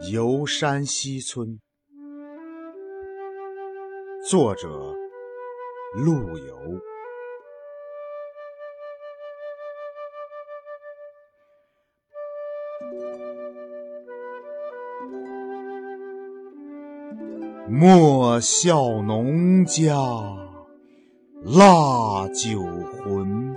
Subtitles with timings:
[0.00, 1.60] 游山西村，
[4.24, 4.68] 作者
[5.96, 6.56] 陆游。
[17.68, 19.94] 莫笑农家
[21.44, 22.62] 腊酒
[23.02, 23.56] 浑，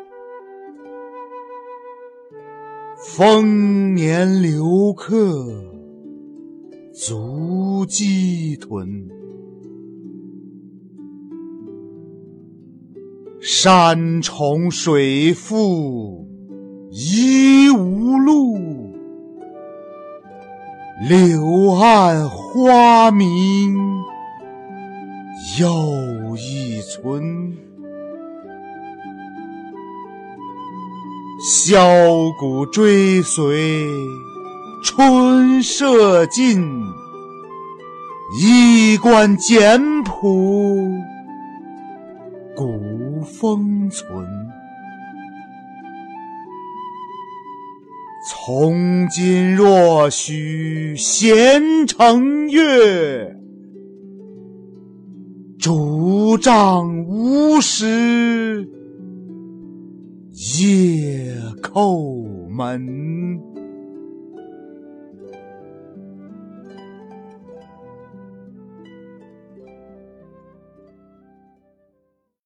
[2.98, 5.71] 丰年留客
[6.94, 9.08] 足鸡豚。
[13.40, 16.28] 山重水复
[16.92, 18.94] 疑无路，
[21.08, 23.78] 柳暗花明。
[25.60, 27.58] 又一村，
[31.50, 33.88] 箫鼓追随
[34.84, 36.60] 春社近，
[38.40, 40.90] 衣冠简朴
[42.56, 44.26] 古风存。
[48.28, 53.38] 从今若许闲乘月。
[55.60, 58.68] 拄杖无时
[60.32, 63.61] 夜叩门。